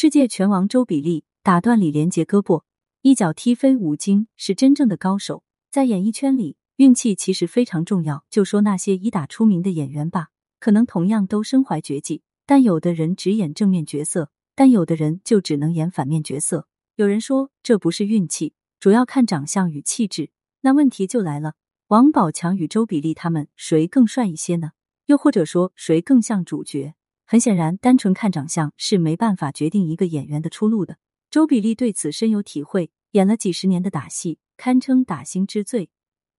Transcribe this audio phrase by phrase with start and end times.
[0.00, 2.62] 世界拳王周比利打断李连杰胳膊，
[3.02, 5.42] 一脚踢飞吴京，是真正的高手。
[5.72, 8.24] 在演艺圈里，运气其实非常重要。
[8.30, 10.28] 就说那些以打出名的演员吧，
[10.60, 16.68] 可能同样都身怀绝技，但有的人只演正面角色，但有的人就只能演反面角色。
[16.94, 20.30] 有人说这不是运气，主要看长相与气质。
[20.60, 21.54] 那问题就来了，
[21.88, 24.70] 王宝强与周比利他们谁更帅一些呢？
[25.06, 26.94] 又或者说谁更像主角？
[27.30, 30.96] 很显然，单纯看长相是没办法决定一个演员的出路的。
[31.30, 35.90] 周比利对此深有体会，演了几十年的打戏，堪称打星之最，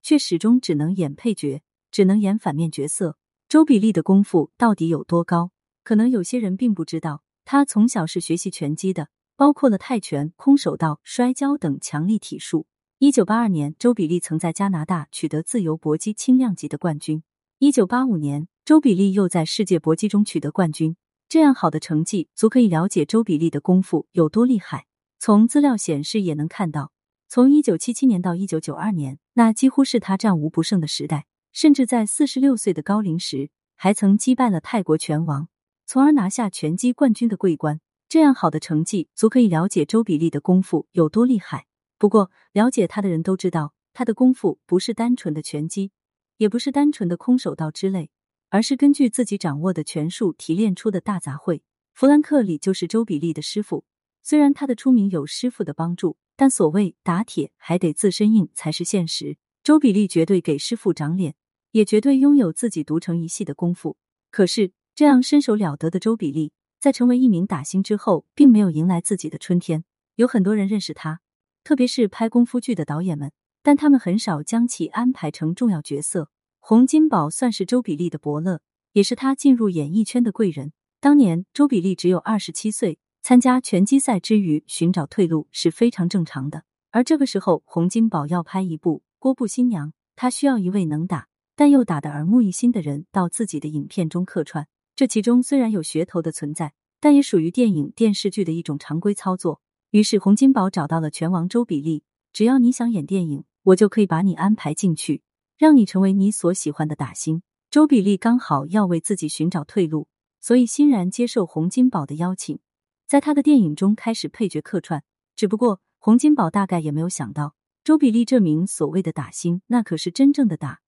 [0.00, 1.60] 却始终只能演配角，
[1.90, 3.18] 只能演反面角色。
[3.48, 5.50] 周比利的功夫到底有多高？
[5.82, 12.68] 可能有些人并不知道，他从小是学习拳击的，包括了泰拳、空手道、摔跤等强力体术。
[13.00, 17.24] 一九八二年，周比利曾在加拿大取得自由搏击轻量级的冠军。
[17.58, 18.46] 一九八五年。
[18.66, 20.96] 周比利又在世界搏击中取得冠军，
[21.28, 24.86] 这样好的成绩足可以了解周比利的功夫有多厉害。
[25.20, 26.90] 从资料显示也能看到，
[27.28, 31.26] 从一九七七年到一九九二年，那几乎是他战无不胜的时代。
[31.52, 35.46] 甚至在四十六岁的高龄时，还曾击败了泰国拳王，
[35.86, 37.80] 从而拿下拳击冠军的桂冠。
[38.08, 41.66] 这样好的成绩足可以了解周比利的功夫有多厉害。
[41.98, 45.92] 不过，了解他的人都知道，他的功夫不是单纯的拳击，
[46.38, 48.10] 也不是单纯的空手道之类。
[48.48, 51.60] 而是根据自己掌握的拳术提炼出的大杂烩。
[51.92, 53.84] 弗兰克里就是周比利的师傅，
[54.22, 59.38] 虽然他的出名有师傅的帮助，但所谓打铁还得自身硬才是现实。
[59.64, 61.34] 周比利绝对给师傅长脸，
[61.70, 63.96] 也绝对拥有自己独成一系的功夫。
[64.30, 69.84] 可是，这样身手了得的周比利，在成为一名打星之后，并没有迎来自己的春天。
[70.16, 71.20] 有很多人认识他，
[71.64, 76.30] 特别是拍功夫剧的导演们，但他们很少将其安排成重要角色。
[76.68, 80.72] 洪金宝算是周比利的伯乐，也是他进入演艺圈的贵人。
[80.98, 86.64] 当年周比利只有二十七岁，参加拳击赛之余寻找退路是非常正常的。
[86.90, 94.66] 而这个时候，洪金宝要拍一部《郭布新娘》，他需要一位能打但又打得耳目一新的人到自己的影片中客串。
[94.96, 99.60] 这其中虽然有噱头的存在，但也属于电影电视剧的一种常规操作。
[99.92, 105.22] 于是洪金宝找到了拳王周比利，只要你想演电影，我就可以把你安排进去。
[105.56, 107.42] 让你成为你所喜欢的打星。
[107.70, 110.08] 周比利刚好要为自己寻找退路，
[110.40, 112.58] 所以欣然接受洪金宝的邀请，
[113.06, 115.02] 在他的电影中开始配角客串。
[115.34, 120.80] 只不过洪金宝大概也没有想到，周比利这名所谓的打星，那可是真正的打。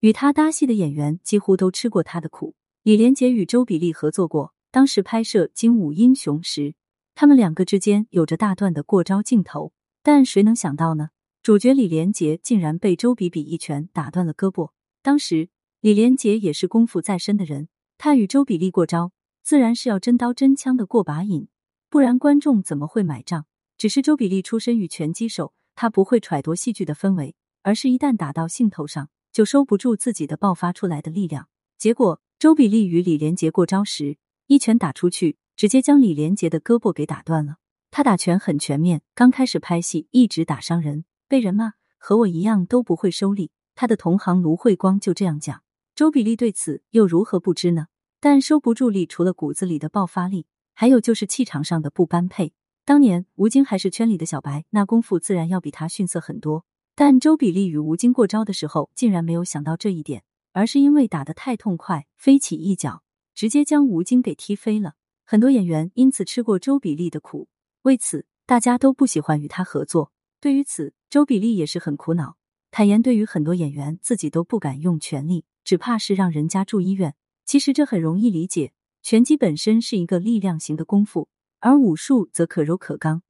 [0.00, 2.54] 与他搭戏的演员几乎都吃过他的苦。
[2.82, 6.74] 李连杰与周比利合作过，当时拍摄《精武英雄》时，
[7.14, 9.72] 他们两个之间有着大段的过招镜头。
[10.02, 11.08] 但谁能想到呢？
[11.42, 14.72] 主角李连杰竟然被周比比一拳打断了胳膊。
[15.02, 15.48] 当时
[15.80, 19.12] 李连杰也是功夫在身的人，他与周比利过招，
[19.42, 21.48] 自然是要真刀真枪的过把瘾，
[21.88, 23.46] 不然观众怎么会买账？
[23.78, 31.48] 只是周比利出身于拳击手，他不会揣度戏剧的氛围，而是一旦打到兴头上，就收不住自己的爆发出来的力量。
[31.78, 34.18] 结果周比利与李连杰过招时，
[34.48, 37.58] 一拳打出去，直接将李连杰的胳膊给打断了。
[37.90, 41.04] 他打拳很全面，刚开始拍戏一直打伤人。
[41.28, 43.50] 被人骂，和我一样都不会收力。
[43.74, 45.62] 他的同行卢慧光就这样讲。
[45.94, 47.86] 周比利对此又如何不知呢？
[48.20, 52.52] 但收不住力，除了骨子里的爆发力，还有就是气场上的不般配。
[52.84, 56.64] 当年吴京还是圈里的小白，那功夫自然要比他逊色很多。
[56.94, 63.02] 但周比利与吴京过招的时候，竟然没有想到这一点，而是因为打得太痛快，飞起一脚，
[63.34, 64.94] 直接将吴京给踢飞了。
[65.24, 67.48] 很多演员因此吃过周比利的苦，
[67.82, 70.10] 为此大家都不喜欢与他合作。
[70.40, 72.36] 对于此，周比利也是很苦恼，
[72.70, 77.14] 坦言对于很多演员自己都不敢用全力，只怕是让人家住医院。
[77.46, 81.30] 其实这很容易理解，拳击本身是一个力量型的功夫，
[81.60, 83.22] 而武术则可柔可刚，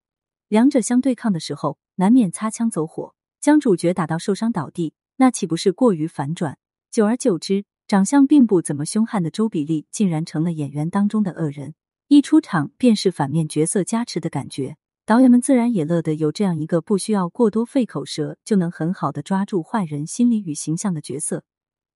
[0.49, 6.59] 两者相对抗的时候，难免擦枪走火，将主角打到受伤倒地，那岂不是过于反转？
[6.91, 11.77] 久而久之，长相并不怎么凶悍的周比利竟然成了演员当中的恶人，
[12.09, 14.77] 一出场便是反面角色加持的感觉。
[15.09, 21.45] 导演们自然也乐得有这样一个不需要过多费口舌就能很好的抓住坏人心理与形象的角色。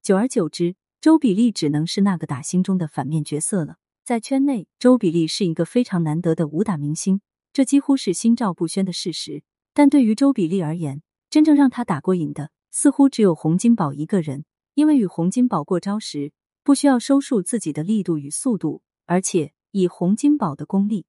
[0.02, 3.76] 久而久之，周比利只能是那个打星中的反面角色了。
[4.02, 7.20] 在圈内，周比利是一个非常难得的武打明星，
[7.52, 9.42] 这几乎是心照不宣的事实。
[9.74, 14.46] 但对于周比利而言，真正让他打过瘾的，似乎只有洪金宝一个人。
[14.72, 16.32] 因为与洪金宝过招时，
[16.64, 21.04] 不需要收束自己的力度与速度，而且以洪金宝的功力。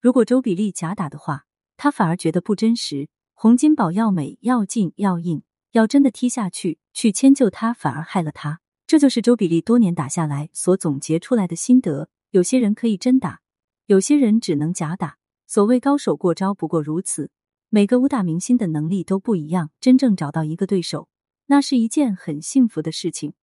[0.00, 1.46] 如果周比利假打的话，
[1.76, 3.08] 他反而觉得不真实。
[3.34, 5.42] 洪金宝要美要劲要硬，
[5.72, 8.60] 要真的踢下去去迁就他，反而害了他。
[8.86, 12.08] 这就是周比利多年打下来所总结出来的心得。
[12.30, 13.40] 有些人可以真打，
[13.86, 15.18] 有些人只能假打。
[15.46, 17.30] 所谓高手过招，不过如此。
[17.68, 21.08] 每个武打明星的能力都不一样，真正找到一个对手，
[21.46, 23.34] 那是一件很幸福的事情，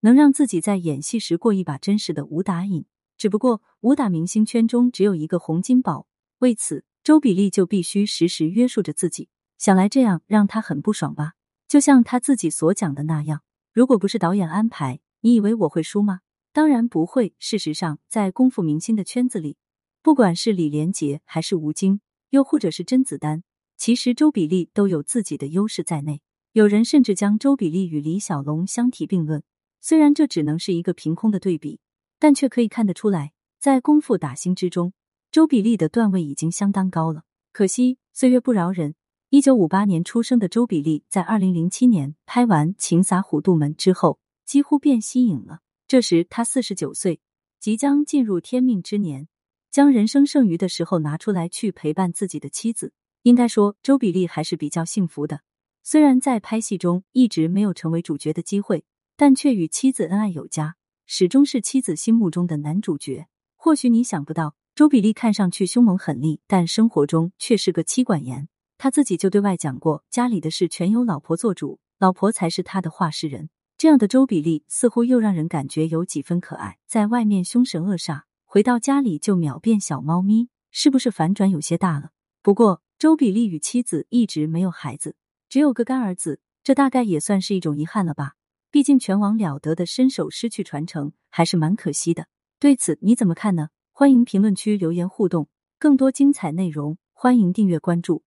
[0.00, 2.84] 能让自己在演戏时过一把真实的武打瘾。
[3.16, 6.06] 只不过武打明星圈中只有一个洪金宝，
[6.38, 9.28] 为此周比利就必须时时约束着自己。
[9.56, 11.32] 想来这样让他很不爽吧？
[11.68, 16.20] 就像他自己所讲的那样，如果不是导演安排，你以为我会输吗？
[16.52, 17.34] 当然不会。
[17.38, 19.56] 事实上，在功夫明星的圈子里，
[20.02, 22.00] 不管是李连杰还是吴京，
[22.30, 23.42] 又或者是甄子丹，
[23.76, 26.20] 其实周比利都有自己的优势在内。
[26.52, 29.42] 有人甚至将周比利与李小龙相提并论。
[29.80, 31.80] 虽然这只能是一个凭空的对比，
[32.18, 34.92] 但却可以看得出来，在功夫打星之中，
[35.30, 37.24] 周比利的段位已经相当高了。
[37.52, 38.94] 可惜岁月不饶人，
[39.30, 45.60] 一九五八年出生的周比利，在二零零七年拍完《情洒虎度门》之后，几乎变息影了。
[45.86, 47.20] 这时他四十九岁，
[47.60, 49.28] 即将进入天命之年。
[49.70, 55.40] 将人生剩余的时候拿出来去陪伴自己的妻子，应该说周比利还是比较幸福的。
[55.82, 58.84] 虽然在拍戏中一直没有成为主角的机会，
[59.16, 60.76] 但却与妻子恩爱有加，
[61.06, 63.26] 始终是妻子心目中的男主角。
[63.56, 68.48] 或许你想不到，周比利看上去凶猛狠厉，但生活中却是个妻管严。
[68.76, 73.50] 他自己就对外讲过，家里的事全由老婆做主，老婆才是他的话事人。
[73.76, 78.22] 这样的周比利似乎又让人感觉有几分可爱，在外面凶神恶煞。
[78.44, 82.10] 回到家里就秒变小猫咪，是不是反转有些大了？
[82.42, 85.16] 不过周比利与妻子一直没有孩子，
[85.48, 88.34] 只有个干儿子，这大概也算是一种遗憾了吧？
[88.74, 92.26] 毕竟全网了得的身手失去传承，还是蛮可惜的。
[92.58, 93.68] 对此你怎么看呢？
[93.92, 95.48] 欢迎评论区留言互动，
[95.78, 98.24] 更多精彩内容欢迎订阅关注。